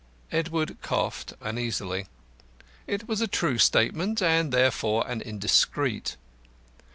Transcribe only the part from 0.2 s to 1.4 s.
Edward coughed